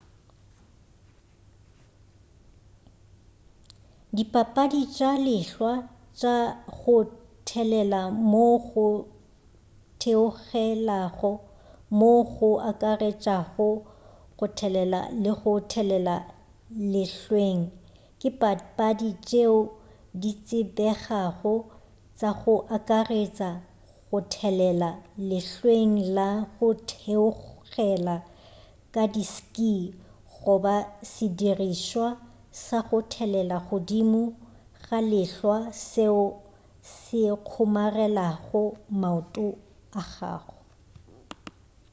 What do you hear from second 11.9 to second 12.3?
moo